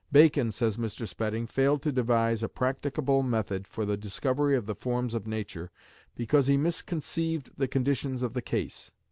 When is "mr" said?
0.77-1.07